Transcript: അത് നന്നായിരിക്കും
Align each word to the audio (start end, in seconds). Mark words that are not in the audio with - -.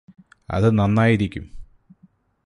അത് 0.49 0.79
നന്നായിരിക്കും 0.79 1.45